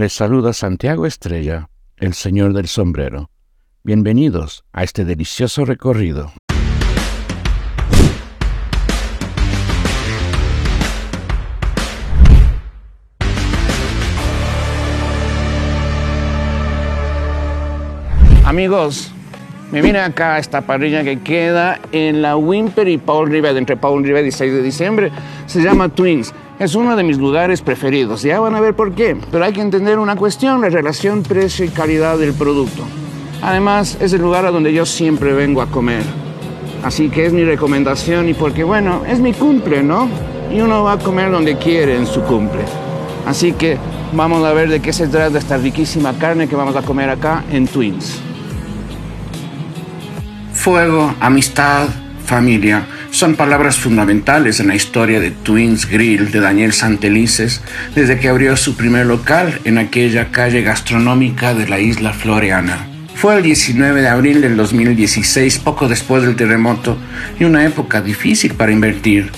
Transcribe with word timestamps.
Les 0.00 0.14
saluda 0.14 0.54
Santiago 0.54 1.04
Estrella, 1.04 1.68
el 1.98 2.14
señor 2.14 2.54
del 2.54 2.68
sombrero. 2.68 3.28
Bienvenidos 3.84 4.64
a 4.72 4.82
este 4.82 5.04
delicioso 5.04 5.66
recorrido. 5.66 6.32
Amigos, 18.46 19.12
me 19.70 19.82
viene 19.82 19.98
acá 19.98 20.38
esta 20.38 20.62
parrilla 20.62 21.04
que 21.04 21.20
queda 21.20 21.78
en 21.92 22.22
la 22.22 22.38
Wimper 22.38 22.88
y 22.88 22.96
Paul 22.96 23.30
River, 23.30 23.54
entre 23.54 23.76
Paul 23.76 24.02
River 24.02 24.24
y 24.24 24.32
6 24.32 24.50
de 24.50 24.62
diciembre. 24.62 25.12
Se 25.44 25.60
llama 25.62 25.90
Twins. 25.90 26.32
Es 26.60 26.74
uno 26.74 26.94
de 26.94 27.02
mis 27.02 27.16
lugares 27.16 27.62
preferidos. 27.62 28.20
Ya 28.20 28.38
van 28.38 28.54
a 28.54 28.60
ver 28.60 28.76
por 28.76 28.92
qué. 28.92 29.16
Pero 29.32 29.42
hay 29.42 29.54
que 29.54 29.62
entender 29.62 29.98
una 29.98 30.14
cuestión, 30.14 30.60
la 30.60 30.68
relación 30.68 31.22
precio 31.22 31.64
y 31.64 31.68
calidad 31.68 32.18
del 32.18 32.34
producto. 32.34 32.84
Además, 33.40 33.96
es 33.98 34.12
el 34.12 34.20
lugar 34.20 34.44
a 34.44 34.50
donde 34.50 34.70
yo 34.70 34.84
siempre 34.84 35.32
vengo 35.32 35.62
a 35.62 35.68
comer. 35.68 36.02
Así 36.84 37.08
que 37.08 37.24
es 37.24 37.32
mi 37.32 37.44
recomendación 37.44 38.28
y 38.28 38.34
porque, 38.34 38.62
bueno, 38.62 39.04
es 39.08 39.20
mi 39.20 39.32
cumple, 39.32 39.82
¿no? 39.82 40.06
Y 40.52 40.60
uno 40.60 40.84
va 40.84 40.92
a 40.92 40.98
comer 40.98 41.30
donde 41.30 41.56
quiere 41.56 41.96
en 41.96 42.06
su 42.06 42.20
cumple. 42.24 42.60
Así 43.26 43.54
que 43.54 43.78
vamos 44.12 44.44
a 44.44 44.52
ver 44.52 44.68
de 44.68 44.80
qué 44.80 44.92
se 44.92 45.08
trata 45.08 45.38
esta 45.38 45.56
riquísima 45.56 46.12
carne 46.18 46.46
que 46.46 46.56
vamos 46.56 46.76
a 46.76 46.82
comer 46.82 47.08
acá 47.08 47.42
en 47.50 47.68
Twins. 47.68 48.20
Fuego, 50.52 51.14
amistad, 51.20 51.88
familia 52.26 52.86
son 53.20 53.34
palabras 53.34 53.76
fundamentales 53.76 54.60
en 54.60 54.68
la 54.68 54.74
historia 54.74 55.20
de 55.20 55.30
Twins 55.30 55.86
Grill 55.86 56.30
de 56.30 56.40
Daniel 56.40 56.72
Santelices 56.72 57.60
desde 57.94 58.18
que 58.18 58.30
abrió 58.30 58.56
su 58.56 58.76
primer 58.76 59.04
local 59.04 59.60
en 59.64 59.76
aquella 59.76 60.30
calle 60.30 60.62
gastronómica 60.62 61.52
de 61.52 61.68
la 61.68 61.78
isla 61.80 62.14
Floreana. 62.14 62.88
Fue 63.14 63.36
el 63.36 63.42
19 63.42 64.00
de 64.00 64.08
abril 64.08 64.40
del 64.40 64.56
2016, 64.56 65.58
poco 65.58 65.86
después 65.86 66.22
del 66.22 66.34
terremoto, 66.34 66.96
y 67.38 67.44
una 67.44 67.66
época 67.66 68.00
difícil 68.00 68.54
para 68.54 68.72
invertir. 68.72 69.30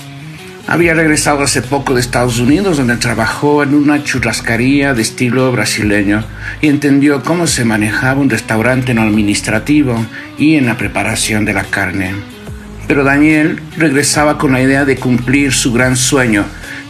Había 0.65 0.93
regresado 0.93 1.43
hace 1.43 1.61
poco 1.61 1.93
de 1.93 1.99
Estados 1.99 2.39
Unidos 2.39 2.77
donde 2.77 2.95
trabajó 2.95 3.63
en 3.63 3.73
una 3.73 4.01
churrascaría 4.01 4.93
de 4.93 5.01
estilo 5.01 5.51
brasileño 5.51 6.23
y 6.61 6.69
entendió 6.69 7.21
cómo 7.21 7.47
se 7.47 7.65
manejaba 7.65 8.21
un 8.21 8.29
restaurante 8.29 8.93
no 8.93 9.01
administrativo 9.01 10.05
y 10.37 10.55
en 10.55 10.67
la 10.67 10.77
preparación 10.77 11.43
de 11.43 11.53
la 11.53 11.65
carne. 11.65 12.13
Pero 12.87 13.03
Daniel 13.03 13.61
regresaba 13.77 14.37
con 14.37 14.51
la 14.51 14.61
idea 14.61 14.85
de 14.85 14.97
cumplir 14.97 15.53
su 15.53 15.73
gran 15.73 15.95
sueño, 15.95 16.45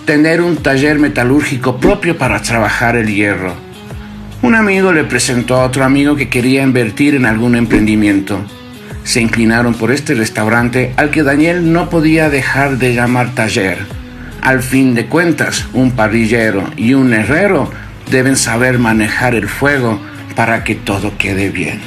tener 0.06 0.42
un 0.42 0.58
taller 0.58 1.00
metalúrgico 1.00 1.78
propio 1.78 2.18
para 2.18 2.42
trabajar 2.42 2.96
el 2.96 3.14
hierro. 3.14 3.54
Un 4.42 4.56
amigo 4.56 4.92
le 4.92 5.04
presentó 5.04 5.56
a 5.56 5.66
otro 5.66 5.84
amigo 5.84 6.16
que 6.16 6.30
quería 6.30 6.64
invertir 6.64 7.16
en 7.16 7.26
algún 7.26 7.56
emprendimiento 7.56 8.44
se 9.04 9.22
inclinaron 9.22 9.74
por 9.74 9.92
este 9.92 10.16
restaurante 10.16 10.94
al 10.98 11.12
que 11.12 11.24
Daniel 11.24 11.72
no 11.72 11.90
podía 11.90 12.30
dejar 12.30 12.78
de 12.78 12.94
llamar 12.94 13.36
taller. 13.36 13.80
Al 14.42 14.62
fin 14.62 14.94
de 14.96 15.06
cuentas, 15.06 15.68
un 15.74 15.92
parrillero 15.92 16.70
y 16.76 16.94
un 16.94 17.14
herrero 17.14 17.70
deben 18.10 18.36
saber 18.36 18.80
manejar 18.80 19.36
el 19.36 19.48
fuego 19.48 20.00
para 20.36 20.64
que 20.64 20.76
todo 20.76 21.18
quede 21.18 21.50
bien. 21.50 21.80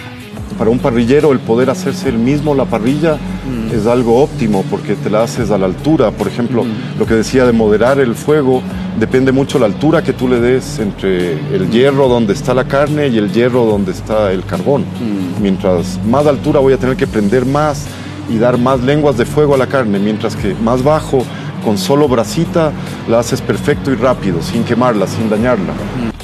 Para 0.58 0.70
un 0.70 0.78
parrillero 0.78 1.32
el 1.32 1.38
poder 1.38 1.68
hacerse 1.68 2.08
el 2.08 2.18
mismo 2.18 2.54
la 2.54 2.64
parrilla 2.64 3.14
mm. 3.16 3.74
es 3.74 3.86
algo 3.86 4.22
óptimo 4.22 4.64
porque 4.70 4.94
te 4.94 5.10
la 5.10 5.22
haces 5.22 5.50
a 5.50 5.58
la 5.58 5.66
altura. 5.66 6.10
Por 6.10 6.28
ejemplo, 6.28 6.64
mm. 6.64 6.98
lo 6.98 7.06
que 7.06 7.14
decía 7.14 7.44
de 7.44 7.52
moderar 7.52 7.98
el 8.00 8.14
fuego, 8.14 8.62
depende 8.98 9.32
mucho 9.32 9.58
la 9.58 9.66
altura 9.66 10.02
que 10.02 10.14
tú 10.14 10.28
le 10.28 10.40
des 10.40 10.78
entre 10.78 11.32
el 11.54 11.70
hierro 11.70 12.08
donde 12.08 12.32
está 12.32 12.54
la 12.54 12.64
carne 12.64 13.08
y 13.08 13.18
el 13.18 13.30
hierro 13.32 13.66
donde 13.66 13.92
está 13.92 14.32
el 14.32 14.44
carbón. 14.44 14.82
Mm. 14.82 15.42
Mientras 15.42 16.00
más 16.06 16.26
altura 16.26 16.60
voy 16.60 16.72
a 16.72 16.78
tener 16.78 16.96
que 16.96 17.06
prender 17.06 17.44
más 17.44 17.86
y 18.30 18.38
dar 18.38 18.58
más 18.58 18.80
lenguas 18.80 19.16
de 19.16 19.26
fuego 19.26 19.54
a 19.54 19.58
la 19.58 19.66
carne, 19.66 19.98
mientras 19.98 20.34
que 20.36 20.54
más 20.54 20.82
bajo, 20.82 21.22
con 21.64 21.78
solo 21.78 22.08
brasita, 22.08 22.72
la 23.08 23.18
haces 23.18 23.40
perfecto 23.40 23.90
y 23.92 23.96
rápido, 23.96 24.40
sin 24.42 24.64
quemarla, 24.64 25.06
sin 25.06 25.28
dañarla. 25.28 25.74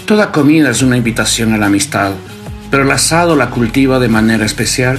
Toda 0.07 0.33
comida 0.33 0.71
es 0.71 0.83
una 0.83 0.97
invitación 0.97 1.53
a 1.53 1.59
la 1.59 1.67
amistad, 1.67 2.13
pero 2.73 2.85
el 2.85 2.91
asado 2.91 3.37
la 3.37 3.51
cultiva 3.51 3.99
de 3.99 4.09
manera 4.09 4.47
especial. 4.47 4.99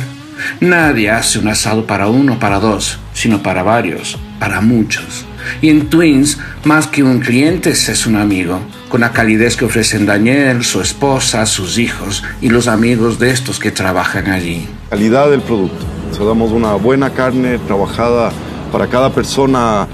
Nadie 0.59 1.09
hace 1.09 1.39
un 1.39 1.47
asado 1.47 1.87
para 1.87 2.07
uno 2.07 2.33
o 2.33 2.39
para 2.39 2.59
dos, 2.59 2.99
sino 3.13 3.41
para 3.41 3.63
varios, 3.63 4.19
para 4.39 4.61
muchos. 4.61 5.25
Y 5.59 5.71
en 5.71 5.89
Twins, 5.89 6.37
más 6.65 6.85
que 6.85 7.01
un 7.01 7.19
cliente, 7.19 7.71
es 7.71 8.05
un 8.05 8.15
amigo, 8.15 8.59
con 8.89 9.01
la 9.01 9.11
calidez 9.11 9.57
que 9.57 9.65
ofrecen 9.65 10.05
Daniel, 10.05 10.63
su 10.63 10.81
esposa, 10.81 11.47
sus 11.47 11.79
hijos 11.79 12.23
y 12.41 12.49
los 12.49 12.67
amigos 12.67 13.17
de 13.17 13.31
estos 13.31 13.57
que 13.57 13.71
trabajan 13.71 14.29
allí. 14.29 14.67
Calidad 14.91 15.31
del 15.31 15.41
producto. 15.41 15.83
O 16.19 16.27
damos 16.27 16.51
una 16.51 16.75
buena 16.75 17.09
carne 17.09 17.57
trabajada 17.57 18.31
para 18.71 18.85
cada 18.85 19.09
persona 19.09 19.87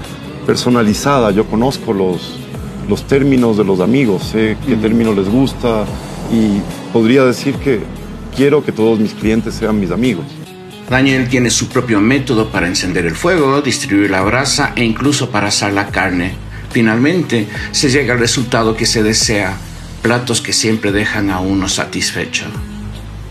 personalizada. 0.46 1.30
Yo 1.30 1.46
conozco 1.46 1.94
los, 1.94 2.38
los 2.90 3.06
términos 3.06 3.56
de 3.56 3.64
los 3.64 3.80
amigos, 3.80 4.24
sé 4.24 4.58
qué 4.66 4.76
mm. 4.76 4.82
término 4.82 5.14
les 5.14 5.30
gusta 5.30 5.86
y 6.32 6.60
podría 6.92 7.24
decir 7.24 7.54
que 7.56 7.80
quiero 8.36 8.64
que 8.64 8.72
todos 8.72 8.98
mis 8.98 9.14
clientes 9.14 9.54
sean 9.54 9.80
mis 9.80 9.90
amigos. 9.90 10.24
Daniel 10.88 11.28
tiene 11.28 11.50
su 11.50 11.68
propio 11.68 12.00
método 12.00 12.48
para 12.48 12.66
encender 12.66 13.06
el 13.06 13.14
fuego, 13.14 13.62
distribuir 13.62 14.10
la 14.10 14.22
brasa 14.22 14.72
e 14.74 14.84
incluso 14.84 15.30
para 15.30 15.48
asar 15.48 15.72
la 15.72 15.88
carne. 15.88 16.34
Finalmente, 16.70 17.46
se 17.70 17.90
llega 17.90 18.14
al 18.14 18.20
resultado 18.20 18.76
que 18.76 18.86
se 18.86 19.02
desea, 19.02 19.56
platos 20.02 20.40
que 20.40 20.52
siempre 20.52 20.90
dejan 20.90 21.30
a 21.30 21.40
uno 21.40 21.68
satisfecho. 21.68 22.46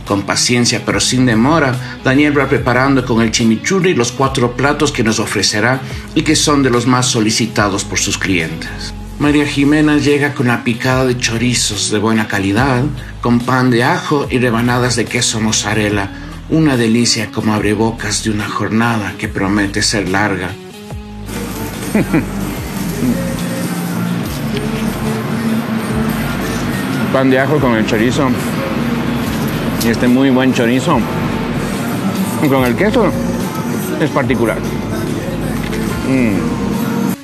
Con 0.06 0.24
paciencia 0.24 0.84
pero 0.86 1.00
sin 1.00 1.26
demora, 1.26 2.00
Daniel 2.04 2.38
va 2.38 2.50
preparando 2.50 3.06
con 3.06 3.22
el 3.22 3.32
chimichurri 3.32 3.94
los 3.94 4.12
cuatro 4.12 4.56
platos 4.56 4.92
que 4.92 5.04
nos 5.04 5.20
ofrecerá 5.20 5.82
y 6.16 6.24
que 6.24 6.36
son 6.36 6.64
de 6.64 6.70
los 6.70 6.88
más 6.88 7.08
solicitados 7.08 7.84
por 7.84 8.00
sus 8.00 8.18
clientes. 8.18 8.94
María 9.20 9.46
Jimena 9.46 9.98
llega 9.98 10.34
con 10.34 10.48
la 10.48 10.64
picada 10.64 11.06
de 11.06 11.18
chorizos 11.18 11.92
de 11.92 12.00
buena 12.00 12.30
calidad, 12.30 12.84
con 13.20 13.42
pan 13.42 13.70
de 13.70 13.84
ajo 13.84 14.26
y 14.30 14.40
rebanadas 14.40 14.96
de 14.96 15.04
queso 15.04 15.42
mozzarella, 15.42 16.10
una 16.50 16.78
delicia 16.78 17.30
como 17.30 17.54
abrebocas 17.54 18.24
de 18.24 18.32
una 18.32 18.48
jornada 18.48 19.16
que 19.18 19.28
promete 19.28 19.82
ser 19.82 20.08
larga. 20.08 20.52
Pan 27.12 27.30
de 27.30 27.40
ajo 27.40 27.60
con 27.60 27.76
el 27.76 27.86
chorizo. 27.86 28.30
Y 29.84 29.90
este 29.90 30.08
muy 30.08 30.30
buen 30.30 30.54
chorizo. 30.54 30.98
Con 32.48 32.64
el 32.64 32.74
queso 32.78 33.12
es 34.00 34.10
particular. 34.12 34.60
Mm. 36.08 36.59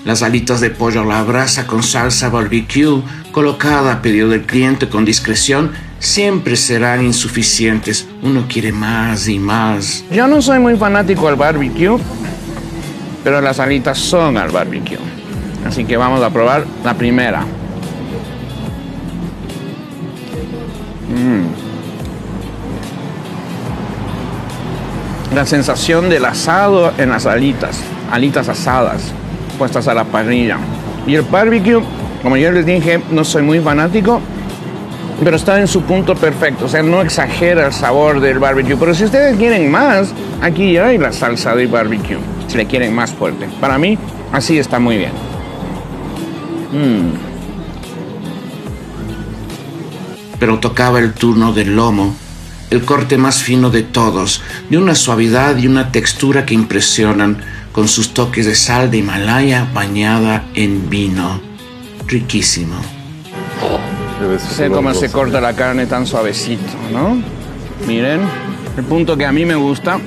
Las 0.05 0.21
alitas 0.21 0.61
de 0.61 0.69
pollo 0.69 1.01
a 1.01 1.05
la 1.05 1.23
brasa 1.23 1.66
con 1.66 1.81
salsa 1.81 2.29
barbecue, 2.29 3.01
colocada 3.31 3.91
a 3.91 4.01
pedido 4.03 4.29
del 4.29 4.43
cliente 4.43 4.88
con 4.88 5.03
discreción, 5.03 5.71
siempre 5.97 6.55
serán 6.55 7.03
insuficientes. 7.03 8.07
Uno 8.21 8.45
quiere 8.47 8.71
más 8.71 9.27
y 9.27 9.39
más. 9.39 10.03
Yo 10.11 10.27
no 10.27 10.43
soy 10.43 10.59
muy 10.59 10.77
fanático 10.77 11.27
al 11.27 11.35
barbecue, 11.35 11.97
pero 13.23 13.41
las 13.41 13.59
alitas 13.59 13.97
son 13.97 14.38
al 14.38 14.51
barbecue. 14.51 14.99
Así 15.66 15.85
que 15.85 15.97
vamos 15.97 16.22
a 16.22 16.29
probar 16.29 16.67
la 16.83 16.93
primera. 16.93 17.41
Mm. 21.09 21.45
La 25.33 25.47
sensación 25.47 26.09
del 26.09 26.25
asado 26.25 26.93
en 26.99 27.09
las 27.09 27.25
alitas, 27.25 27.79
alitas 28.11 28.47
asadas, 28.47 29.11
puestas 29.55 29.88
a 29.88 29.93
la 29.93 30.03
parrilla. 30.03 30.57
Y 31.07 31.16
el 31.16 31.23
barbecue, 31.23 31.81
como 32.21 32.38
yo 32.38 32.51
les 32.51 32.66
dije, 32.66 33.01
no 33.11 33.23
soy 33.23 33.43
muy 33.43 33.59
fanático, 33.59 34.21
pero 35.23 35.37
está 35.37 35.59
en 35.59 35.67
su 35.67 35.81
punto 35.84 36.16
perfecto, 36.16 36.66
o 36.66 36.67
sea, 36.67 36.84
no 36.84 37.02
exagera 37.02 37.67
el 37.67 37.73
sabor 37.73 38.19
del 38.19 38.40
barbecue. 38.40 38.75
Pero 38.75 38.93
si 38.93 39.05
ustedes 39.05 39.37
quieren 39.37 39.72
más, 39.72 40.13
aquí 40.41 40.78
hay 40.78 40.97
la 40.97 41.11
salsa 41.11 41.55
de 41.55 41.67
barbecue, 41.67 42.17
si 42.47 42.57
le 42.57 42.66
quieren 42.66 42.93
más 42.93 43.11
fuerte. 43.11 43.47
Para 43.61 43.78
mí, 43.78 43.97
así 44.31 44.57
está 44.57 44.79
muy 44.79 44.97
bien. 44.97 45.11
Mm. 46.72 47.13
Pero 50.40 50.59
tocaba 50.59 50.99
el 50.99 51.13
turno 51.13 51.53
del 51.53 51.75
lomo, 51.75 52.13
el 52.69 52.84
corte 52.84 53.17
más 53.17 53.41
fino 53.41 53.69
de 53.69 53.84
todos, 53.84 54.41
de 54.69 54.78
una 54.78 54.96
suavidad 54.96 55.57
y 55.57 55.67
una 55.67 55.91
textura 55.91 56.46
que 56.46 56.53
impresionan, 56.53 57.37
con 57.75 57.89
sus 57.89 58.13
toques 58.13 58.45
de 58.45 58.55
sal 58.55 58.89
de 58.89 58.99
Himalaya 58.99 59.67
bañada 59.73 60.45
en 60.53 60.89
vino. 60.89 61.41
Riquísimo. 62.07 62.77
Sé 64.55 64.69
cómo 64.69 64.93
se 64.93 65.11
corta 65.11 65.41
la 65.41 65.53
carne 65.57 65.85
tan 65.85 66.07
suavecito, 66.07 66.72
¿no? 66.93 67.22
Miren, 67.85 68.22
el 68.77 68.83
punto 68.85 69.17
que 69.17 69.25
a 69.25 69.33
mí 69.33 69.43
me 69.43 69.55
gusta. 69.55 69.97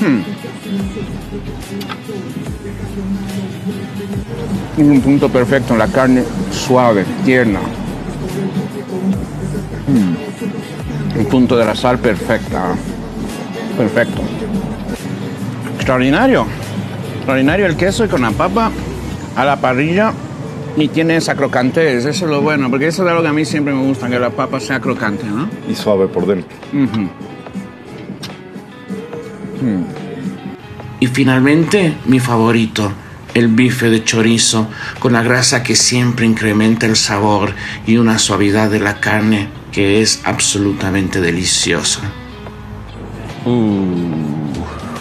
Hmm. 0.00 0.22
un 4.78 5.00
punto 5.02 5.28
perfecto 5.28 5.74
en 5.74 5.80
la 5.80 5.88
carne 5.88 6.24
suave, 6.50 7.04
tierna. 7.26 7.60
Mm. 9.86 11.18
Un 11.18 11.26
punto 11.26 11.58
de 11.58 11.66
la 11.66 11.74
sal 11.74 11.98
perfecta. 11.98 12.74
Perfecto. 13.76 14.22
Extraordinario. 15.88 16.46
Extraordinario 17.16 17.64
el 17.64 17.74
queso 17.74 18.04
y 18.04 18.08
con 18.08 18.20
la 18.20 18.30
papa 18.30 18.70
a 19.34 19.42
la 19.46 19.58
parrilla 19.58 20.12
y 20.76 20.88
tiene 20.88 21.16
esa 21.16 21.34
crocantez, 21.34 22.04
eso 22.04 22.26
es 22.26 22.30
lo 22.30 22.42
bueno, 22.42 22.68
porque 22.68 22.88
eso 22.88 23.04
es 23.04 23.08
algo 23.08 23.22
que 23.22 23.28
a 23.28 23.32
mí 23.32 23.46
siempre 23.46 23.72
me 23.72 23.80
gusta, 23.80 24.06
que 24.06 24.18
la 24.18 24.28
papa 24.28 24.60
sea 24.60 24.80
crocante, 24.80 25.24
¿no? 25.24 25.48
Y 25.66 25.74
suave 25.74 26.06
por 26.06 26.26
dentro. 26.26 26.54
Y 31.00 31.06
finalmente, 31.06 31.94
mi 32.04 32.20
favorito, 32.20 32.92
el 33.32 33.48
bife 33.48 33.88
de 33.88 34.04
chorizo, 34.04 34.68
con 34.98 35.14
la 35.14 35.22
grasa 35.22 35.62
que 35.62 35.74
siempre 35.74 36.26
incrementa 36.26 36.84
el 36.84 36.96
sabor 36.96 37.54
y 37.86 37.96
una 37.96 38.18
suavidad 38.18 38.70
de 38.70 38.80
la 38.80 39.00
carne 39.00 39.48
que 39.72 40.02
es 40.02 40.20
absolutamente 40.24 41.22
deliciosa. 41.22 42.02
Uh. 43.46 44.27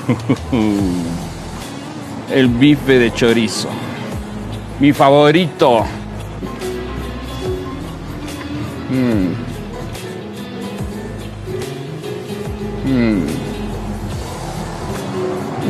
el 2.32 2.48
bife 2.48 3.00
de 3.00 3.14
chorizo. 3.14 3.70
Mi 4.80 4.94
favorito. 4.94 5.86
Mm. 8.90 9.28
Mm. 12.90 13.26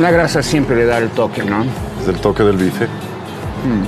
La 0.00 0.10
grasa 0.10 0.42
siempre 0.42 0.76
le 0.76 0.84
da 0.84 0.98
el 0.98 1.08
toque, 1.10 1.42
¿no? 1.42 1.64
Es 2.00 2.08
el 2.08 2.16
toque 2.16 2.42
del 2.44 2.56
bife. 2.56 2.86
Mm. 2.86 3.84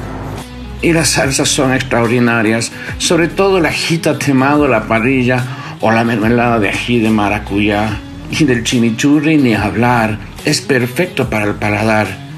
Y 0.83 0.93
las 0.93 1.11
salsas 1.11 1.49
son 1.49 1.73
extraordinarias, 1.75 2.73
sobre 2.99 3.29
todo 3.29 3.59
el 3.59 3.67
ajita 3.67 4.19
temado 4.19 4.67
la 4.67 4.89
parrilla 4.89 5.45
o 5.81 5.93
la 5.93 6.03
mermelada 6.05 6.59
de 6.59 6.71
ají 6.71 7.01
de 7.01 7.11
maracuyá. 7.11 8.01
Y 8.31 8.45
del 8.45 8.65
chimichurri 8.65 9.37
ni 9.37 9.55
hablar, 9.55 10.19
es 10.45 10.61
perfecto 10.61 11.31
para 11.31 11.47
el 11.47 11.55
paladar 11.55 12.31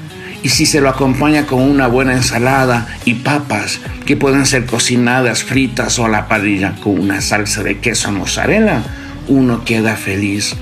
y 0.43 0.49
si 0.49 0.65
se 0.65 0.81
lo 0.81 0.89
acompaña 0.89 1.45
con 1.45 1.61
una 1.61 1.87
buena 1.87 2.13
ensalada 2.13 2.85
y 3.05 3.15
papas 3.15 3.79
que 4.05 4.17
pueden 4.17 4.45
ser 4.45 4.65
cocinadas, 4.65 5.43
fritas 5.43 5.97
o 5.99 6.05
a 6.05 6.09
la 6.09 6.27
parrilla 6.27 6.75
con 6.83 6.99
una 6.99 7.21
salsa 7.21 7.63
de 7.63 7.79
queso 7.79 8.11
mozzarella, 8.11 8.83
uno 9.29 9.63
queda 9.63 9.95
feliz. 9.95 10.53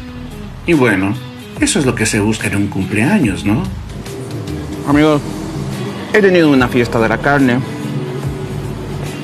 Y 0.67 0.73
bueno, 0.73 1.15
eso 1.59 1.79
es 1.79 1.87
lo 1.87 1.95
que 1.95 2.05
se 2.05 2.19
busca 2.19 2.47
en 2.47 2.57
un 2.57 2.67
cumpleaños, 2.67 3.43
¿no? 3.43 3.63
Amigos, 4.87 5.19
he 6.13 6.21
tenido 6.21 6.51
una 6.51 6.67
fiesta 6.67 6.99
de 6.99 7.09
la 7.09 7.17
carne. 7.17 7.59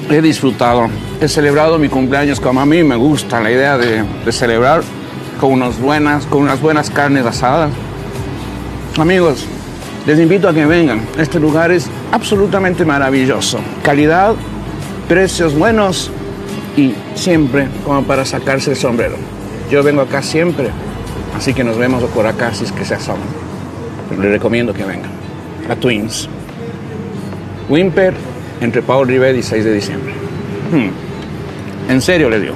He 0.09 0.21
disfrutado. 0.23 0.89
He 1.21 1.27
celebrado 1.27 1.77
mi 1.77 1.87
cumpleaños 1.87 2.39
como 2.39 2.61
a 2.61 2.65
mí 2.65 2.83
me 2.83 2.95
gusta 2.95 3.39
la 3.41 3.51
idea 3.51 3.77
de, 3.77 4.03
de 4.25 4.31
celebrar 4.31 4.81
con 5.39 5.51
unas 5.51 5.79
buenas, 5.79 6.25
con 6.25 6.41
unas 6.41 6.59
buenas 6.61 6.89
carnes 6.89 7.27
asadas. 7.27 7.69
Amigos, 8.97 9.45
les 10.07 10.19
invito 10.19 10.49
a 10.49 10.53
que 10.53 10.65
vengan. 10.65 11.01
Este 11.19 11.39
lugar 11.39 11.71
es 11.71 11.87
absolutamente 12.11 12.83
maravilloso. 12.83 13.59
Calidad, 13.83 14.33
precios 15.07 15.53
buenos 15.53 16.09
y 16.75 16.95
siempre 17.13 17.67
como 17.85 18.03
para 18.03 18.25
sacarse 18.25 18.71
el 18.71 18.75
sombrero. 18.75 19.15
Yo 19.69 19.83
vengo 19.83 20.01
acá 20.01 20.23
siempre, 20.23 20.71
así 21.37 21.53
que 21.53 21.63
nos 21.63 21.77
vemos 21.77 22.03
por 22.05 22.25
acá 22.25 22.51
si 22.55 22.63
es 22.63 22.71
que 22.71 22.85
se 22.85 22.95
asoman. 22.95 23.27
les 24.19 24.31
recomiendo 24.31 24.73
que 24.73 24.83
vengan. 24.83 25.11
A 25.69 25.75
Twins. 25.75 26.27
Wimper, 27.69 28.15
entre 28.61 28.81
Paul 28.81 29.07
Rivet 29.07 29.37
y 29.37 29.43
6 29.43 29.63
de 29.63 29.73
diciembre. 29.73 30.13
Hmm. 30.71 31.91
En 31.91 32.01
serio 32.01 32.31
le 32.31 32.39
digo. 32.39 32.55